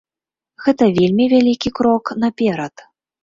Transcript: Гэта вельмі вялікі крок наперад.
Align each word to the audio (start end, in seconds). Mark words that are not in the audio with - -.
Гэта 0.67 0.87
вельмі 0.99 1.27
вялікі 1.35 1.71
крок 1.81 2.05
наперад. 2.25 2.75